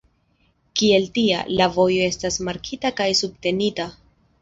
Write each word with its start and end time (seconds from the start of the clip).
Kiel 0.81 1.05
tia, 1.19 1.43
la 1.61 1.69
vojo 1.77 2.09
estas 2.09 2.41
markita 2.51 2.95
kaj 3.03 3.11
subtenita. 3.25 3.93